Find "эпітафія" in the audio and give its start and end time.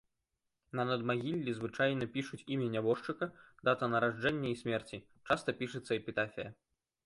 6.03-6.49